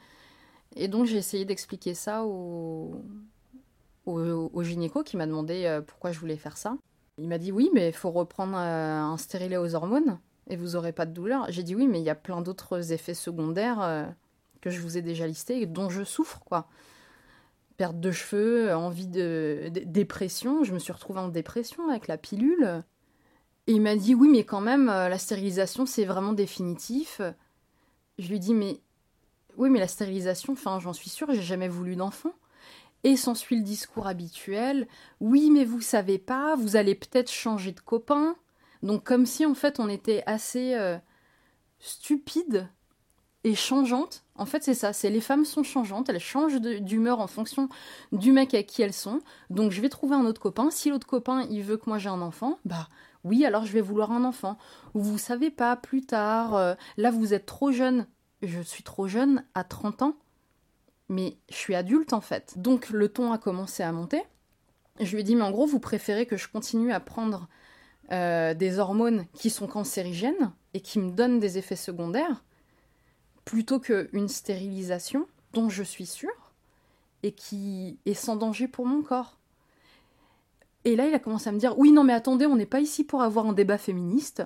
Et 0.75 0.89
donc 0.89 1.05
j'ai 1.05 1.15
essayé 1.15 1.45
d'expliquer 1.45 1.93
ça 1.93 2.25
au, 2.25 3.01
au, 4.05 4.63
gynéco 4.63 5.03
qui 5.03 5.15
m'a 5.15 5.25
demandé 5.25 5.63
euh, 5.65 5.81
pourquoi 5.81 6.11
je 6.11 6.19
voulais 6.19 6.35
faire 6.35 6.57
ça. 6.57 6.75
Il 7.17 7.29
m'a 7.29 7.37
dit 7.37 7.53
oui, 7.53 7.69
mais 7.73 7.87
il 7.87 7.93
faut 7.93 8.11
reprendre 8.11 8.57
un 8.57 9.15
stérilet 9.17 9.55
aux 9.55 9.73
hormones 9.73 10.19
et 10.47 10.55
vous 10.55 10.75
aurez 10.75 10.91
pas 10.91 11.05
de 11.05 11.13
douleur. 11.13 11.45
J'ai 11.49 11.63
dit 11.63 11.75
oui, 11.75 11.87
mais 11.87 11.99
il 11.99 12.05
y 12.05 12.09
a 12.09 12.15
plein 12.15 12.41
d'autres 12.41 12.91
effets 12.91 13.13
secondaires 13.13 13.81
euh, 13.81 14.05
que 14.61 14.69
je 14.69 14.79
vous 14.79 14.97
ai 14.97 15.01
déjà 15.01 15.27
listés 15.27 15.61
et 15.61 15.65
dont 15.65 15.89
je 15.89 16.03
souffre, 16.03 16.41
quoi. 16.45 16.67
Perte 17.77 17.99
de 17.99 18.11
cheveux, 18.11 18.73
envie 18.73 19.07
de, 19.07 19.69
dépression. 19.85 20.63
Je 20.63 20.73
me 20.73 20.79
suis 20.79 20.93
retrouvée 20.93 21.19
en 21.19 21.27
dépression 21.27 21.89
avec 21.89 22.07
la 22.07 22.17
pilule. 22.17 22.83
Et 23.67 23.73
il 23.73 23.81
m'a 23.81 23.95
dit 23.95 24.15
oui, 24.15 24.29
mais 24.29 24.43
quand 24.43 24.61
même, 24.61 24.89
euh, 24.89 25.09
la 25.09 25.17
stérilisation, 25.17 25.85
c'est 25.85 26.05
vraiment 26.05 26.33
définitif. 26.33 27.21
Je 28.17 28.29
lui 28.29 28.39
dis 28.39 28.53
mais 28.53 28.79
oui, 29.57 29.69
mais 29.69 29.79
la 29.79 29.87
stérilisation, 29.87 30.53
enfin, 30.53 30.79
j'en 30.79 30.93
suis 30.93 31.09
sûre, 31.09 31.27
j'ai 31.31 31.41
jamais 31.41 31.67
voulu 31.67 31.95
d'enfant. 31.95 32.33
Et 33.03 33.17
s'ensuit 33.17 33.57
le 33.57 33.61
discours 33.61 34.07
habituel. 34.07 34.87
Oui, 35.19 35.51
mais 35.51 35.65
vous 35.65 35.81
savez 35.81 36.17
pas, 36.17 36.55
vous 36.55 36.75
allez 36.75 36.95
peut-être 36.95 37.31
changer 37.31 37.71
de 37.71 37.79
copain. 37.79 38.35
Donc 38.85 39.03
comme 39.03 39.25
si 39.25 39.45
en 39.45 39.55
fait 39.55 39.79
on 39.79 39.89
était 39.89 40.23
assez 40.27 40.75
euh, 40.75 40.97
stupide 41.79 42.69
et 43.43 43.55
changeante. 43.55 44.23
En 44.35 44.45
fait 44.45 44.63
c'est 44.63 44.75
ça, 44.75 44.93
c'est 44.93 45.09
les 45.09 45.21
femmes 45.21 45.43
sont 45.43 45.63
changeantes, 45.63 46.07
elles 46.07 46.19
changent 46.19 46.61
d'humeur 46.61 47.19
en 47.19 47.25
fonction 47.25 47.67
du 48.11 48.31
mec 48.31 48.53
à 48.53 48.61
qui 48.61 48.83
elles 48.83 48.93
sont. 48.93 49.21
Donc 49.49 49.71
je 49.71 49.81
vais 49.81 49.89
trouver 49.89 50.15
un 50.15 50.25
autre 50.25 50.39
copain. 50.39 50.69
Si 50.69 50.91
l'autre 50.91 51.07
copain 51.07 51.47
il 51.49 51.63
veut 51.63 51.77
que 51.77 51.89
moi 51.89 51.97
j'ai 51.97 52.09
un 52.09 52.21
enfant, 52.21 52.59
bah 52.63 52.87
oui 53.23 53.43
alors 53.43 53.65
je 53.65 53.73
vais 53.73 53.81
vouloir 53.81 54.11
un 54.11 54.23
enfant. 54.23 54.55
Ou 54.93 55.01
vous 55.01 55.17
savez 55.17 55.49
pas, 55.49 55.75
plus 55.75 56.05
tard, 56.05 56.53
euh, 56.55 56.75
là 56.97 57.09
vous 57.09 57.33
êtes 57.33 57.47
trop 57.47 57.71
jeune. 57.71 58.05
Je 58.43 58.61
suis 58.61 58.83
trop 58.83 59.07
jeune 59.07 59.43
à 59.55 59.63
30 59.63 60.03
ans. 60.03 60.15
Mais 61.09 61.37
je 61.49 61.55
suis 61.55 61.73
adulte 61.73 62.13
en 62.13 62.21
fait. 62.21 62.53
Donc 62.57 62.91
le 62.91 63.09
ton 63.09 63.31
a 63.31 63.39
commencé 63.39 63.81
à 63.81 63.91
monter. 63.91 64.21
Je 64.99 65.11
lui 65.11 65.21
ai 65.21 65.23
dit 65.23 65.35
mais 65.35 65.41
en 65.41 65.51
gros 65.51 65.65
vous 65.65 65.79
préférez 65.79 66.27
que 66.27 66.37
je 66.37 66.47
continue 66.47 66.93
à 66.93 66.99
prendre 66.99 67.47
euh, 68.11 68.53
des 68.53 68.79
hormones 68.79 69.25
qui 69.33 69.49
sont 69.49 69.67
cancérigènes 69.67 70.51
et 70.73 70.81
qui 70.81 70.99
me 70.99 71.11
donnent 71.11 71.39
des 71.39 71.57
effets 71.57 71.75
secondaires, 71.75 72.43
plutôt 73.45 73.79
qu'une 73.79 74.27
stérilisation 74.27 75.27
dont 75.53 75.69
je 75.69 75.83
suis 75.83 76.05
sûre 76.05 76.51
et 77.23 77.31
qui 77.31 77.97
est 78.05 78.13
sans 78.13 78.35
danger 78.35 78.67
pour 78.67 78.85
mon 78.85 79.01
corps. 79.01 79.39
Et 80.83 80.95
là, 80.95 81.07
il 81.07 81.13
a 81.15 81.19
commencé 81.19 81.49
à 81.49 81.51
me 81.51 81.57
dire 81.57 81.77
Oui, 81.79 81.91
non, 81.91 82.03
mais 82.03 82.13
attendez, 82.13 82.45
on 82.45 82.55
n'est 82.55 82.67
pas 82.67 82.79
ici 82.79 83.03
pour 83.03 83.23
avoir 83.23 83.47
un 83.47 83.53
débat 83.53 83.79
féministe. 83.79 84.43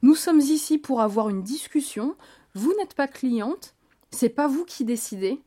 Nous 0.00 0.14
sommes 0.14 0.40
ici 0.40 0.78
pour 0.78 1.02
avoir 1.02 1.28
une 1.28 1.42
discussion. 1.42 2.16
Vous 2.54 2.72
n'êtes 2.78 2.94
pas 2.94 3.08
cliente. 3.08 3.74
C'est 4.10 4.30
pas 4.30 4.46
vous 4.48 4.64
qui 4.64 4.84
décidez. 4.84 5.42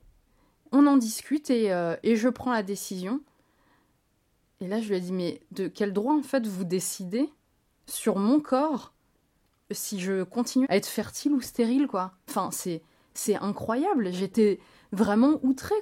On 0.71 0.85
en 0.85 0.97
discute 0.97 1.49
et, 1.49 1.71
euh, 1.71 1.95
et 2.03 2.15
je 2.15 2.29
prends 2.29 2.51
la 2.51 2.63
décision. 2.63 3.21
Et 4.61 4.67
là, 4.67 4.79
je 4.79 4.89
lui 4.89 4.97
ai 4.97 4.99
dit 4.99 5.13
Mais 5.13 5.41
de 5.51 5.67
quel 5.67 5.93
droit, 5.93 6.13
en 6.13 6.23
fait, 6.23 6.45
vous 6.45 6.63
décidez 6.63 7.31
sur 7.87 8.17
mon 8.17 8.39
corps 8.39 8.93
si 9.71 9.99
je 9.99 10.23
continue 10.23 10.65
à 10.69 10.75
être 10.77 10.87
fertile 10.87 11.33
ou 11.33 11.41
stérile, 11.41 11.87
quoi. 11.87 12.13
Enfin, 12.29 12.51
c'est, 12.51 12.81
c'est 13.13 13.35
incroyable. 13.35 14.11
J'étais 14.13 14.59
vraiment 14.91 15.39
outrée. 15.43 15.75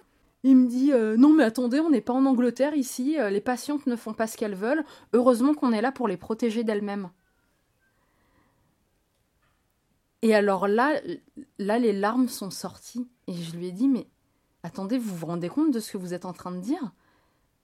Il 0.43 0.55
me 0.57 0.67
dit 0.67 0.91
euh, 0.91 1.17
non 1.17 1.33
mais 1.33 1.43
attendez, 1.43 1.79
on 1.79 1.89
n'est 1.89 2.01
pas 2.01 2.13
en 2.13 2.25
Angleterre 2.25 2.75
ici, 2.75 3.19
euh, 3.19 3.31
les 3.31 3.41
patientes 3.41 3.87
ne 3.87 3.95
font 3.95 4.13
pas 4.13 4.27
ce 4.27 4.37
qu'elles 4.37 4.53
veulent, 4.53 4.85
heureusement 5.13 5.55
qu'on 5.55 5.71
est 5.71 5.81
là 5.81 5.91
pour 5.91 6.07
les 6.07 6.17
protéger 6.17 6.63
d'elles-mêmes. 6.63 7.09
Et 10.21 10.35
alors 10.35 10.67
là, 10.67 11.01
là 11.57 11.79
les 11.79 11.93
larmes 11.93 12.27
sont 12.27 12.51
sorties 12.51 13.07
et 13.25 13.33
je 13.33 13.57
lui 13.57 13.67
ai 13.67 13.71
dit 13.71 13.87
mais 13.87 14.07
attendez, 14.61 14.99
vous 14.99 15.15
vous 15.15 15.25
rendez 15.25 15.49
compte 15.49 15.71
de 15.71 15.79
ce 15.79 15.93
que 15.93 15.97
vous 15.97 16.13
êtes 16.13 16.25
en 16.25 16.33
train 16.33 16.51
de 16.51 16.59
dire? 16.59 16.91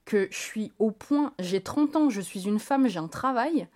Que 0.04 0.26
je 0.32 0.38
suis 0.38 0.72
au 0.80 0.90
point, 0.90 1.34
j'ai 1.38 1.62
30 1.62 1.94
ans, 1.94 2.10
je 2.10 2.20
suis 2.20 2.48
une 2.48 2.58
femme, 2.58 2.88
j'ai 2.88 2.98
un 2.98 3.06
travail, 3.06 3.68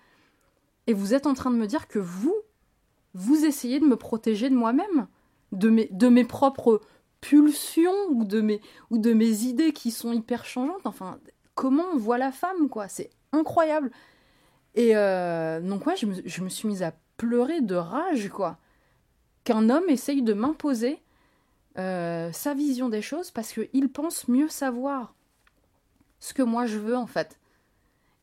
et 0.87 0.93
vous 0.93 1.13
êtes 1.13 1.27
en 1.27 1.33
train 1.33 1.51
de 1.51 1.57
me 1.57 1.67
dire 1.67 1.87
que 1.87 1.99
vous, 1.99 2.35
vous 3.13 3.45
essayez 3.45 3.79
de 3.79 3.85
me 3.85 3.97
protéger 3.97 4.49
de 4.49 4.55
moi-même, 4.55 5.07
de 5.51 5.69
mes, 6.09 6.23
propres 6.25 6.81
pulsions 7.21 7.93
ou 8.09 8.23
de, 8.23 8.41
mes, 8.41 9.43
idées 9.43 9.73
qui 9.73 9.91
sont 9.91 10.13
hyper 10.13 10.45
changeantes. 10.45 10.85
Enfin, 10.85 11.19
comment 11.55 11.85
on 11.93 11.97
voit 11.97 12.17
la 12.17 12.31
femme, 12.31 12.69
quoi? 12.69 12.87
C'est 12.87 13.09
incroyable. 13.31 13.91
Et 14.75 14.95
euh, 14.95 15.59
donc, 15.61 15.85
ouais, 15.85 15.95
je 15.95 16.05
me, 16.05 16.15
je 16.25 16.41
me 16.41 16.49
suis 16.49 16.67
mise 16.67 16.83
à 16.83 16.93
pleurer 17.17 17.61
de 17.61 17.75
rage, 17.75 18.29
quoi. 18.29 18.57
Qu'un 19.43 19.69
homme 19.69 19.89
essaye 19.89 20.21
de 20.21 20.33
m'imposer 20.33 21.01
euh, 21.77 22.31
sa 22.31 22.55
vision 22.55 22.89
des 22.89 23.03
choses 23.03 23.29
parce 23.29 23.53
qu'il 23.53 23.89
pense 23.91 24.27
mieux 24.27 24.49
savoir 24.49 25.13
ce 26.19 26.33
que 26.33 26.41
moi 26.41 26.65
je 26.65 26.77
veux, 26.77 26.97
en 26.97 27.07
fait. 27.07 27.39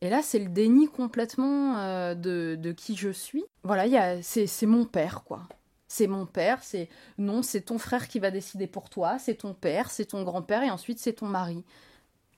Et 0.01 0.09
là, 0.09 0.21
c'est 0.21 0.39
le 0.39 0.49
déni 0.49 0.87
complètement 0.87 1.77
euh, 1.77 2.15
de, 2.15 2.71
qui 2.71 2.95
je 2.95 3.09
suis. 3.09 3.45
Voilà, 3.63 4.21
c'est 4.21 4.65
mon 4.65 4.85
père, 4.85 5.23
quoi. 5.23 5.47
c'est 5.87 6.07
mon 6.07 6.25
père, 6.25 6.63
c'est 6.63 6.89
non, 7.17 7.41
c'est 7.41 7.61
ton 7.61 7.77
frère 7.77 8.07
qui 8.07 8.19
va 8.19 8.31
décider 8.31 8.67
pour 8.67 8.89
toi, 8.89 9.17
c'est 9.19 9.35
ton 9.35 9.53
père, 9.53 9.89
c'est 9.89 10.05
ton 10.05 10.23
grand-père 10.23 10.63
et 10.63 10.69
ensuite 10.69 10.99
c'est 10.99 11.13
ton 11.13 11.27
mari. 11.27 11.63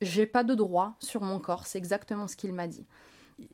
J'ai 0.02 0.28
pas 0.28 0.44
de 0.44 0.54
droit 0.54 0.96
sur 1.00 1.22
mon 1.22 1.40
corps, 1.40 1.66
c'est 1.66 1.80
exactement 1.80 2.28
ce 2.28 2.36
qu'il 2.36 2.54
m'a 2.54 2.68
dit. 2.68 2.86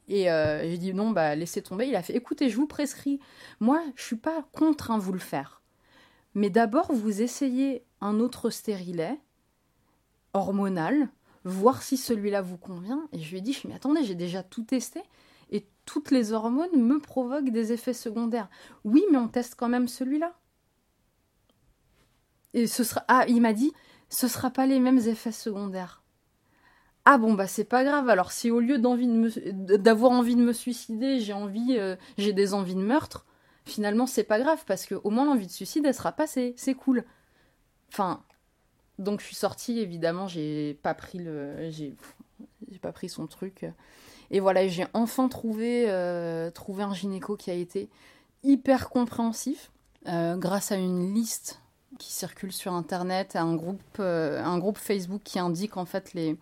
Et 0.07 0.31
euh, 0.31 0.61
j'ai 0.63 0.77
dit 0.77 0.93
non, 0.93 1.11
bah 1.11 1.35
laissez 1.35 1.61
tomber. 1.61 1.87
Il 1.87 1.95
a 1.95 2.03
fait 2.03 2.15
écoutez, 2.15 2.49
je 2.49 2.55
vous 2.55 2.67
prescris. 2.67 3.19
Moi, 3.59 3.81
je 3.95 4.03
suis 4.03 4.15
pas 4.15 4.43
contre 4.51 4.91
un 4.91 4.97
vous 4.97 5.13
le 5.13 5.19
faire. 5.19 5.61
Mais 6.35 6.49
d'abord, 6.49 6.91
vous 6.91 7.21
essayez 7.21 7.85
un 8.01 8.19
autre 8.19 8.49
stérilet 8.49 9.19
hormonal, 10.33 11.09
voir 11.43 11.81
si 11.81 11.97
celui-là 11.97 12.41
vous 12.41 12.57
convient. 12.57 13.07
Et 13.11 13.19
je 13.19 13.29
lui 13.31 13.37
ai 13.37 13.41
dit 13.41 13.57
mais 13.67 13.75
attendez, 13.75 14.03
j'ai 14.03 14.15
déjà 14.15 14.43
tout 14.43 14.63
testé 14.63 15.01
et 15.51 15.67
toutes 15.85 16.11
les 16.11 16.31
hormones 16.31 16.75
me 16.75 16.99
provoquent 16.99 17.51
des 17.51 17.71
effets 17.71 17.93
secondaires. 17.93 18.49
Oui, 18.83 19.03
mais 19.11 19.17
on 19.17 19.27
teste 19.27 19.55
quand 19.55 19.69
même 19.69 19.87
celui-là. 19.87 20.33
Et 22.53 22.67
ce 22.67 22.83
sera 22.83 23.03
ah, 23.07 23.25
il 23.27 23.41
m'a 23.41 23.53
dit 23.53 23.73
ce 24.09 24.27
sera 24.27 24.51
pas 24.51 24.65
les 24.65 24.79
mêmes 24.79 24.99
effets 24.99 25.31
secondaires. 25.31 26.03
Ah 27.05 27.17
bon 27.17 27.33
bah 27.33 27.47
c'est 27.47 27.65
pas 27.65 27.83
grave. 27.83 28.09
Alors 28.09 28.31
si 28.31 28.49
au 28.49 28.59
lieu 28.59 28.77
d'avoir 28.77 30.11
envie 30.11 30.35
de 30.35 30.41
me 30.41 30.53
suicider, 30.53 31.19
j'ai 31.19 31.33
envie 31.33 31.77
euh, 31.77 31.95
j'ai 32.17 32.31
des 32.31 32.53
envies 32.53 32.75
de 32.75 32.81
meurtre, 32.81 33.25
finalement 33.65 34.05
c'est 34.05 34.23
pas 34.23 34.39
grave 34.39 34.63
parce 34.65 34.85
que 34.85 34.95
au 35.03 35.09
moins 35.09 35.25
l'envie 35.25 35.47
de 35.47 35.51
suicide 35.51 35.85
elle 35.85 35.93
sera 35.95 36.13
passée, 36.13 36.53
c'est 36.57 36.75
cool. 36.75 37.03
Enfin 37.91 38.23
donc 38.99 39.21
je 39.21 39.25
suis 39.25 39.35
sortie 39.35 39.79
évidemment, 39.79 40.27
j'ai 40.27 40.75
pas 40.81 40.93
pris 40.93 41.19
le 41.19 41.69
j'ai 41.71 41.95
pas 42.81 42.91
pris 42.91 43.09
son 43.09 43.27
truc. 43.27 43.65
Et 44.31 44.39
voilà, 44.39 44.67
j'ai 44.67 44.85
enfin 44.93 45.27
trouvé 45.27 45.85
euh, 45.89 46.51
trouvé 46.51 46.83
un 46.83 46.93
gynéco 46.93 47.35
qui 47.35 47.51
a 47.51 47.53
été 47.53 47.89
hyper 48.43 48.89
compréhensif 48.89 49.71
euh, 50.07 50.35
grâce 50.37 50.71
à 50.71 50.75
une 50.75 51.13
liste 51.13 51.61
qui 51.99 52.11
circule 52.11 52.51
sur 52.51 52.73
internet, 52.73 53.35
à 53.35 53.43
un 53.43 53.55
groupe 53.55 53.99
un 53.99 54.57
groupe 54.57 54.77
Facebook 54.77 55.21
qui 55.23 55.39
indique 55.39 55.77
en 55.77 55.85
fait 55.85 56.13
les 56.13 56.37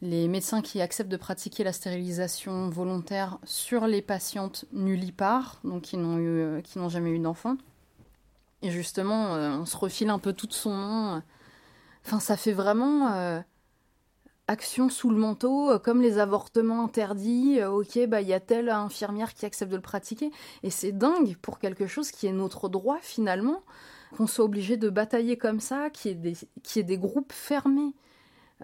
les 0.00 0.28
médecins 0.28 0.62
qui 0.62 0.80
acceptent 0.80 1.10
de 1.10 1.16
pratiquer 1.16 1.64
la 1.64 1.72
stérilisation 1.72 2.68
volontaire 2.68 3.38
sur 3.44 3.86
les 3.88 4.00
patientes 4.00 4.64
nullipares, 4.72 5.58
donc 5.64 5.82
qui 5.82 5.96
n'ont, 5.96 6.18
eu, 6.18 6.62
qui 6.62 6.78
n'ont 6.78 6.88
jamais 6.88 7.10
eu 7.10 7.18
d'enfant. 7.18 7.56
Et 8.62 8.70
justement, 8.70 9.34
euh, 9.34 9.56
on 9.58 9.66
se 9.66 9.76
refile 9.76 10.10
un 10.10 10.18
peu 10.18 10.32
tout 10.32 10.48
son 10.50 10.74
nom. 10.74 11.22
Ça 12.04 12.36
fait 12.36 12.52
vraiment 12.52 13.12
euh, 13.12 13.40
action 14.46 14.88
sous 14.88 15.10
le 15.10 15.16
manteau, 15.16 15.70
euh, 15.70 15.78
comme 15.78 16.00
les 16.00 16.18
avortements 16.18 16.82
interdits. 16.82 17.62
ok, 17.62 18.06
bah 18.06 18.20
il 18.20 18.28
y 18.28 18.34
a 18.34 18.40
telle 18.40 18.70
infirmière 18.70 19.34
qui 19.34 19.46
accepte 19.46 19.70
de 19.70 19.76
le 19.76 19.82
pratiquer. 19.82 20.30
Et 20.62 20.70
c'est 20.70 20.92
dingue 20.92 21.36
pour 21.36 21.58
quelque 21.58 21.86
chose 21.86 22.10
qui 22.10 22.26
est 22.26 22.32
notre 22.32 22.68
droit 22.68 22.98
finalement, 23.02 23.62
qu'on 24.16 24.26
soit 24.26 24.44
obligé 24.44 24.76
de 24.76 24.88
batailler 24.88 25.36
comme 25.36 25.60
ça, 25.60 25.90
qui 25.90 26.08
est 26.08 26.14
des, 26.14 26.36
des 26.82 26.98
groupes 26.98 27.32
fermés. 27.32 27.94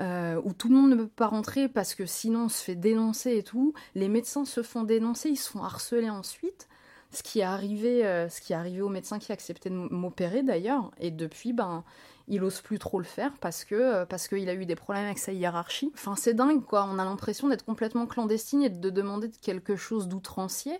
Euh, 0.00 0.41
où 0.43 0.53
tout 0.53 0.69
le 0.69 0.75
monde 0.75 0.91
ne 0.91 0.97
peut 0.97 1.07
pas 1.07 1.29
rentrer 1.29 1.69
parce 1.69 1.95
que 1.95 2.05
sinon 2.05 2.47
on 2.47 2.49
se 2.49 2.62
fait 2.62 2.75
dénoncer 2.75 3.37
et 3.37 3.43
tout. 3.45 3.75
Les 3.95 4.09
médecins 4.09 4.45
se 4.45 4.62
font 4.62 4.83
dénoncer, 4.83 5.31
ils 5.31 5.37
se 5.37 5.50
font 5.50 5.62
harceler 5.62 6.11
ensuite. 6.11 6.69
Ce 7.14 7.23
qui 7.23 7.40
est 7.40 7.44
arrivé, 7.44 8.04
euh, 8.04 8.28
ce 8.28 8.40
qui 8.40 8.52
est 8.52 8.56
arrivé 8.56 8.83
au 8.83 8.88
médecin 8.88 9.18
qui 9.18 9.30
a 9.30 9.35
accepté 9.35 9.71
de 9.71 9.75
m'opérer 9.75 10.42
d'ailleurs. 10.42 10.90
Et 10.99 11.11
depuis, 11.11 11.52
ben, 11.52 11.85
il 12.26 12.42
ose 12.42 12.61
plus 12.61 12.78
trop 12.78 12.99
le 12.99 13.04
faire 13.04 13.33
parce 13.40 13.64
que 13.64 13.75
euh, 13.75 14.06
parce 14.06 14.28
qu'il 14.28 14.49
a 14.49 14.54
eu 14.54 14.66
des 14.66 14.75
problèmes 14.75 15.04
avec 15.04 15.18
sa 15.18 15.33
hiérarchie. 15.33 15.92
Enfin, 15.94 16.16
c'est 16.16 16.35
dingue 16.35 16.64
quoi. 16.64 16.88
On 16.90 16.99
a 16.99 17.04
l'impression 17.04 17.49
d'être 17.49 17.64
complètement 17.64 18.06
clandestine 18.06 18.62
et 18.62 18.68
de 18.68 18.90
demander 18.90 19.30
quelque 19.30 19.76
chose 19.76 20.09
d'outrancier, 20.09 20.78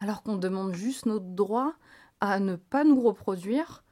alors 0.00 0.22
qu'on 0.22 0.36
demande 0.36 0.74
juste 0.74 1.06
notre 1.06 1.26
droit 1.26 1.74
à 2.20 2.40
ne 2.40 2.56
pas 2.56 2.84
nous 2.84 3.00
reproduire 3.00 3.84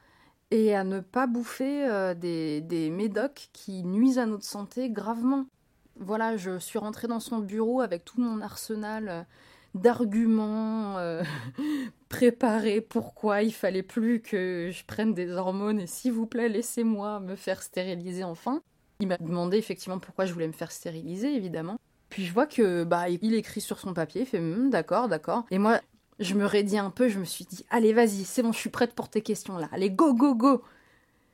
et 0.51 0.75
à 0.75 0.85
ne 0.85 1.01
pas 1.01 1.27
bouffer 1.27 1.89
euh, 1.89 2.15
des, 2.15 2.61
des, 2.63 2.91
médocs 2.91 3.49
qui 3.53 3.85
nuisent 3.85 4.19
à 4.19 4.27
notre 4.27 4.45
santé 4.45 4.91
gravement. 4.91 5.47
Voilà, 5.99 6.37
je 6.37 6.59
suis 6.59 6.79
rentrée 6.79 7.09
dans 7.09 7.21
son 7.21 7.39
bureau 7.39 7.81
avec 7.81 8.05
tout 8.05 8.21
mon 8.21 8.41
arsenal 8.41 9.27
d'arguments 9.77 10.99
euh, 10.99 11.23
préparés 12.09 12.81
pourquoi 12.81 13.43
il 13.43 13.53
fallait 13.53 13.83
plus 13.83 14.21
que 14.21 14.71
je 14.73 14.85
prenne 14.85 15.15
des 15.15 15.31
hormones 15.31 15.81
et 15.81 15.87
s'il 15.87 16.13
vous 16.13 16.27
plaît 16.27 16.49
laissez-moi 16.49 17.21
me 17.21 17.37
faire 17.37 17.63
stériliser 17.63 18.25
enfin. 18.25 18.63
Il 19.01 19.09
m'a 19.09 19.19
demandé 19.19 19.59
effectivement 19.59 19.99
pourquoi 19.99 20.25
je 20.25 20.33
voulais 20.33 20.47
me 20.47 20.53
faire 20.53 20.73
stériliser 20.73 21.35
évidemment. 21.35 21.79
Puis 22.09 22.25
je 22.25 22.33
vois 22.33 22.47
que 22.47 22.85
bah 22.85 23.09
il 23.09 23.35
écrit 23.35 23.61
sur 23.61 23.79
son 23.79 23.93
papier, 23.93 24.23
il 24.23 24.27
fait 24.27 24.41
hmm, 24.41 24.71
d'accord, 24.71 25.09
d'accord. 25.09 25.45
Et 25.51 25.59
moi 25.59 25.81
je 26.19 26.35
me 26.35 26.47
raidis 26.47 26.79
un 26.79 26.91
peu, 26.91 27.09
je 27.09 27.19
me 27.19 27.25
suis 27.25 27.45
dit, 27.45 27.65
allez, 27.71 27.93
vas-y, 27.93 28.25
c'est 28.25 28.43
bon, 28.43 28.53
je 28.53 28.59
suis 28.59 28.71
prête 28.71 28.95
pour 28.95 29.09
tes 29.09 29.21
questions 29.21 29.59
là. 29.59 29.69
Allez, 29.73 29.91
go, 29.91 30.15
go, 30.15 30.35
go 30.35 30.63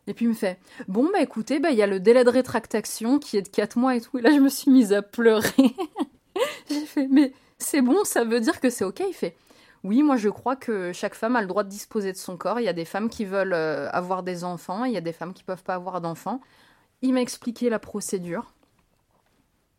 Et 0.06 0.14
puis 0.14 0.24
il 0.24 0.28
me 0.28 0.34
fait, 0.34 0.58
bon, 0.88 1.08
bah 1.12 1.20
écoutez, 1.20 1.60
bah 1.60 1.70
il 1.70 1.76
y 1.76 1.82
a 1.82 1.86
le 1.86 2.00
délai 2.00 2.24
de 2.24 2.30
rétractation 2.30 3.18
qui 3.18 3.36
est 3.36 3.42
de 3.42 3.48
4 3.48 3.78
mois 3.78 3.96
et 3.96 4.00
tout. 4.00 4.18
Et 4.18 4.22
là, 4.22 4.30
je 4.32 4.40
me 4.40 4.48
suis 4.48 4.70
mise 4.70 4.92
à 4.92 5.02
pleurer. 5.02 5.50
J'ai 6.68 6.86
fait, 6.86 7.06
mais 7.08 7.32
c'est 7.62 7.82
bon, 7.82 8.04
ça 8.04 8.24
veut 8.24 8.40
dire 8.40 8.60
que 8.60 8.70
c'est 8.70 8.84
ok. 8.84 9.02
Il 9.08 9.14
fait, 9.14 9.36
oui, 9.84 10.02
moi 10.02 10.16
je 10.16 10.28
crois 10.28 10.56
que 10.56 10.92
chaque 10.92 11.14
femme 11.14 11.36
a 11.36 11.40
le 11.40 11.46
droit 11.46 11.64
de 11.64 11.68
disposer 11.68 12.12
de 12.12 12.16
son 12.16 12.36
corps. 12.36 12.60
Il 12.60 12.64
y 12.64 12.68
a 12.68 12.72
des 12.72 12.84
femmes 12.84 13.08
qui 13.08 13.24
veulent 13.24 13.54
euh, 13.54 13.90
avoir 13.90 14.22
des 14.22 14.44
enfants, 14.44 14.84
il 14.84 14.92
y 14.92 14.96
a 14.96 15.00
des 15.00 15.12
femmes 15.12 15.34
qui 15.34 15.42
peuvent 15.42 15.64
pas 15.64 15.74
avoir 15.74 16.00
d'enfants. 16.00 16.40
Il 17.02 17.14
m'a 17.14 17.20
expliqué 17.20 17.68
la 17.68 17.78
procédure. 17.78 18.52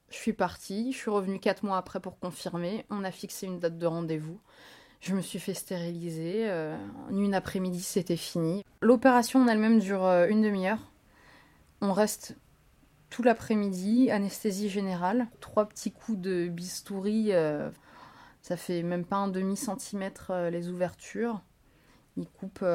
Je 0.09 0.17
suis 0.17 0.33
partie, 0.33 0.91
je 0.91 0.97
suis 0.97 1.09
revenue 1.09 1.39
4 1.39 1.63
mois 1.63 1.77
après 1.77 1.99
pour 1.99 2.19
confirmer. 2.19 2.85
On 2.89 3.03
a 3.03 3.11
fixé 3.11 3.47
une 3.47 3.59
date 3.59 3.77
de 3.77 3.87
rendez-vous. 3.87 4.39
Je 4.99 5.15
me 5.15 5.21
suis 5.21 5.39
fait 5.39 5.53
stériliser. 5.53 6.49
Euh, 6.49 6.77
en 7.09 7.17
une 7.17 7.33
après-midi, 7.33 7.81
c'était 7.81 8.17
fini. 8.17 8.63
L'opération 8.81 9.41
en 9.41 9.47
elle-même 9.47 9.79
dure 9.79 10.05
euh, 10.05 10.27
une 10.27 10.41
demi-heure. 10.41 10.91
On 11.81 11.93
reste 11.93 12.35
tout 13.13 13.21
l'après-midi, 13.21 14.09
anesthésie 14.09 14.69
générale. 14.69 15.27
Trois 15.39 15.69
petits 15.69 15.91
coups 15.91 16.17
de 16.17 16.47
bistouri, 16.47 17.27
euh, 17.31 17.69
ça 18.41 18.57
fait 18.57 18.81
même 18.81 19.05
pas 19.05 19.17
un 19.17 19.27
demi-centimètre 19.27 20.33
les 20.51 20.69
ouvertures. 20.69 21.41
Il 22.17 22.27
coupe, 22.27 22.65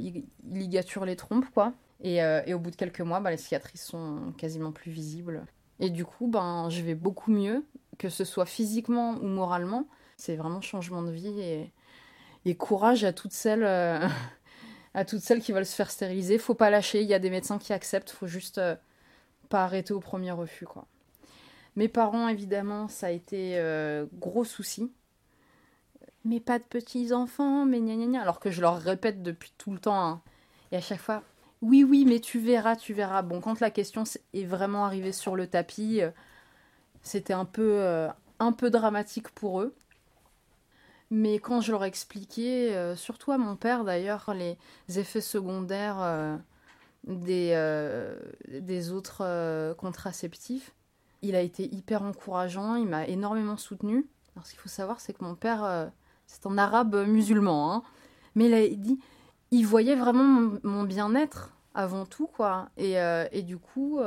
il, 0.00 0.24
ligature 0.50 1.04
les 1.04 1.14
trompes, 1.14 1.48
quoi. 1.54 1.72
Et, 2.02 2.20
au 2.52 2.58
bout 2.58 2.72
de 2.72 2.76
quelques 2.76 3.00
mois, 3.00 3.20
bah, 3.20 3.30
les 3.30 3.36
cicatrices 3.36 3.84
sont 3.84 4.32
quasiment 4.36 4.72
plus 4.72 4.90
visibles. 4.90 5.46
Et 5.78 5.90
du 5.90 6.04
coup, 6.04 6.26
ben, 6.26 6.68
je 6.68 6.82
vais 6.82 6.96
beaucoup 6.96 7.30
mieux, 7.30 7.64
que 7.96 8.08
ce 8.08 8.24
soit 8.24 8.46
physiquement 8.46 9.18
ou 9.22 9.26
moralement. 9.28 9.86
C'est 10.16 10.34
vraiment 10.34 10.60
changement 10.60 11.02
de 11.02 11.12
vie 11.12 11.40
et, 11.40 11.72
et 12.44 12.54
courage 12.56 13.04
à 13.04 13.12
toutes 13.12 13.32
celles 13.32 13.64
euh, 13.64 14.06
à 14.94 15.04
toutes 15.04 15.20
celles 15.20 15.40
qui 15.40 15.52
veulent 15.52 15.66
se 15.66 15.74
faire 15.74 15.90
stériliser. 15.90 16.38
Faut 16.38 16.54
pas 16.54 16.70
lâcher. 16.70 17.02
Il 17.02 17.08
y 17.08 17.14
a 17.14 17.18
des 17.18 17.30
médecins 17.30 17.58
qui 17.58 17.72
acceptent. 17.72 18.10
Faut 18.10 18.26
juste 18.26 18.58
euh, 18.58 18.76
pas 19.48 19.64
arrêter 19.64 19.92
au 19.92 20.00
premier 20.00 20.32
refus 20.32 20.66
quoi. 20.66 20.86
Mes 21.76 21.88
parents 21.88 22.28
évidemment 22.28 22.88
ça 22.88 23.08
a 23.08 23.10
été 23.10 23.58
euh, 23.58 24.06
gros 24.14 24.44
souci. 24.44 24.92
Mais 26.24 26.40
pas 26.40 26.58
de 26.58 26.64
petits 26.64 27.12
enfants, 27.12 27.64
mais 27.64 27.80
gna 27.80 27.94
gna 27.94 28.06
gna. 28.06 28.22
Alors 28.22 28.40
que 28.40 28.50
je 28.50 28.60
leur 28.60 28.78
répète 28.78 29.22
depuis 29.22 29.52
tout 29.58 29.70
le 29.70 29.78
temps. 29.78 30.00
Hein. 30.00 30.22
Et 30.72 30.76
à 30.76 30.80
chaque 30.80 31.00
fois, 31.00 31.22
oui 31.62 31.84
oui 31.84 32.04
mais 32.04 32.20
tu 32.20 32.40
verras, 32.40 32.76
tu 32.76 32.94
verras. 32.94 33.22
Bon 33.22 33.40
quand 33.40 33.60
la 33.60 33.70
question 33.70 34.04
est 34.34 34.44
vraiment 34.44 34.84
arrivée 34.84 35.12
sur 35.12 35.36
le 35.36 35.46
tapis, 35.46 36.00
c'était 37.02 37.32
un 37.32 37.44
peu 37.44 38.08
un 38.38 38.52
peu 38.52 38.70
dramatique 38.70 39.28
pour 39.30 39.60
eux. 39.60 39.74
Mais 41.10 41.38
quand 41.38 41.60
je 41.60 41.70
leur 41.70 41.84
expliquais, 41.84 42.74
euh, 42.74 42.96
surtout 42.96 43.30
à 43.32 43.38
mon 43.38 43.56
père 43.56 43.84
d'ailleurs, 43.84 44.34
les 44.34 44.58
effets 44.98 45.20
secondaires 45.20 45.98
euh, 46.00 46.36
des, 47.06 47.52
euh, 47.54 48.18
des 48.48 48.92
autres 48.92 49.74
contraceptifs, 49.74 50.74
il 51.22 51.34
a 51.34 51.40
été 51.40 51.72
hyper 51.74 52.02
encourageant, 52.02 52.74
il 52.76 52.86
m'a 52.86 53.06
énormément 53.06 53.56
soutenu. 53.56 54.06
Alors 54.34 54.46
ce 54.46 54.52
qu'il 54.52 54.60
faut 54.60 54.68
savoir, 54.68 55.00
c'est 55.00 55.12
que 55.12 55.24
mon 55.24 55.34
père, 55.34 55.90
c'est 56.26 56.46
un 56.46 56.58
arabe 56.58 57.06
musulman, 57.06 57.72
hein, 57.72 57.82
mais 58.34 58.46
il 58.46 58.54
a 58.54 58.68
dit, 58.68 58.98
il 59.50 59.66
voyait 59.66 59.96
vraiment 59.96 60.24
mon, 60.24 60.60
mon 60.62 60.82
bien-être 60.84 61.56
avant 61.74 62.04
tout, 62.04 62.26
quoi. 62.26 62.68
Et, 62.76 62.96
et 63.32 63.42
du 63.42 63.56
coup, 63.56 63.98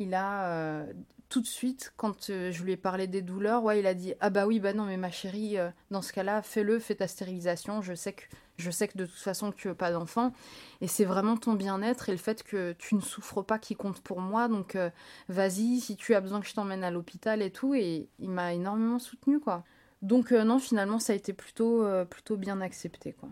il 0.00 0.14
a 0.14 0.84
tout 1.30 1.40
de 1.40 1.46
suite, 1.46 1.94
quand 1.96 2.28
euh, 2.28 2.50
je 2.50 2.62
lui 2.64 2.72
ai 2.72 2.76
parlé 2.76 3.06
des 3.06 3.22
douleurs, 3.22 3.62
ouais, 3.62 3.78
il 3.78 3.86
a 3.86 3.94
dit 3.94 4.14
Ah 4.20 4.30
bah 4.30 4.46
oui, 4.46 4.58
bah 4.58 4.74
non, 4.74 4.84
mais 4.84 4.96
ma 4.96 5.12
chérie, 5.12 5.56
euh, 5.56 5.70
dans 5.90 6.02
ce 6.02 6.12
cas-là, 6.12 6.42
fais-le, 6.42 6.80
fais 6.80 6.96
ta 6.96 7.06
stérilisation. 7.06 7.80
Je 7.82 7.94
sais 7.94 8.12
que, 8.12 8.24
je 8.58 8.70
sais 8.70 8.88
que 8.88 8.98
de 8.98 9.06
toute 9.06 9.14
façon, 9.14 9.52
tu 9.52 9.68
veux 9.68 9.74
pas 9.74 9.92
d'enfant. 9.92 10.32
Et 10.80 10.88
c'est 10.88 11.04
vraiment 11.04 11.36
ton 11.36 11.54
bien-être 11.54 12.08
et 12.08 12.12
le 12.12 12.18
fait 12.18 12.42
que 12.42 12.72
tu 12.72 12.96
ne 12.96 13.00
souffres 13.00 13.42
pas 13.42 13.60
qui 13.60 13.76
compte 13.76 14.00
pour 14.00 14.20
moi. 14.20 14.48
Donc, 14.48 14.74
euh, 14.74 14.90
vas-y, 15.28 15.80
si 15.80 15.96
tu 15.96 16.14
as 16.16 16.20
besoin 16.20 16.40
que 16.40 16.48
je 16.48 16.54
t'emmène 16.54 16.82
à 16.82 16.90
l'hôpital 16.90 17.42
et 17.42 17.52
tout. 17.52 17.74
Et 17.74 18.08
il 18.18 18.30
m'a 18.30 18.52
énormément 18.52 18.98
soutenu, 18.98 19.38
quoi. 19.38 19.64
Donc, 20.02 20.32
non, 20.32 20.58
finalement, 20.58 20.98
ça 20.98 21.12
a 21.12 21.16
été 21.16 21.32
plutôt, 21.32 21.84
plutôt 22.06 22.36
bien 22.36 22.60
accepté, 22.60 23.12
quoi. 23.12 23.28